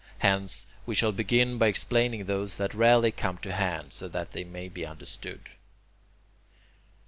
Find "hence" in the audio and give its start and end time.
0.17-0.65